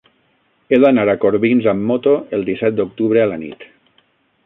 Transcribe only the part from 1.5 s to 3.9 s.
amb moto el disset d'octubre a la nit.